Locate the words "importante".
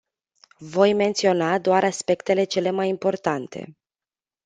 2.87-3.75